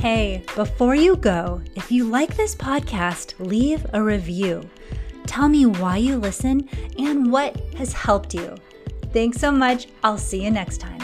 Hey, 0.00 0.42
before 0.56 0.94
you 0.94 1.16
go, 1.16 1.60
if 1.74 1.92
you 1.92 2.04
like 2.04 2.34
this 2.34 2.54
podcast, 2.56 3.34
leave 3.38 3.84
a 3.92 4.02
review. 4.02 4.62
Tell 5.26 5.46
me 5.46 5.66
why 5.66 5.98
you 5.98 6.16
listen 6.16 6.66
and 6.98 7.30
what 7.30 7.60
has 7.74 7.92
helped 7.92 8.32
you. 8.32 8.56
Thanks 9.12 9.36
so 9.38 9.52
much. 9.52 9.88
I'll 10.02 10.16
see 10.16 10.42
you 10.42 10.50
next 10.50 10.78
time. 10.78 10.99